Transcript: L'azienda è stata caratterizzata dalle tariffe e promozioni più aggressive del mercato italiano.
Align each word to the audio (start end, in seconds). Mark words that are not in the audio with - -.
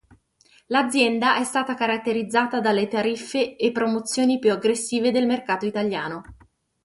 L'azienda 0.69 1.35
è 1.35 1.43
stata 1.43 1.75
caratterizzata 1.75 2.59
dalle 2.59 2.87
tariffe 2.87 3.55
e 3.55 3.71
promozioni 3.71 4.39
più 4.39 4.51
aggressive 4.51 5.11
del 5.11 5.27
mercato 5.27 5.67
italiano. 5.67 6.23